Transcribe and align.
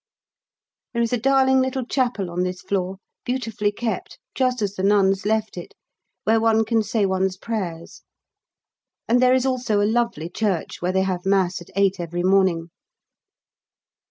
There 0.93 1.01
is 1.03 1.13
a 1.13 1.19
darling 1.19 1.61
little 1.61 1.85
chapel 1.85 2.31
on 2.31 2.41
this 2.41 2.61
floor, 2.63 2.97
beautifully 3.23 3.71
kept, 3.71 4.17
just 4.33 4.59
as 4.63 4.73
the 4.73 4.81
nuns 4.81 5.27
left 5.27 5.57
it, 5.57 5.75
where 6.23 6.39
one 6.41 6.65
can 6.65 6.81
say 6.81 7.05
one's 7.05 7.37
prayers. 7.37 8.01
And 9.07 9.21
there 9.21 9.35
is 9.35 9.45
also 9.45 9.79
a 9.79 9.85
lovely 9.85 10.27
church, 10.27 10.81
where 10.81 10.91
they 10.91 11.03
have 11.03 11.23
Mass 11.23 11.61
at 11.61 11.69
8 11.75 11.99
every 11.99 12.23
morning. 12.23 12.71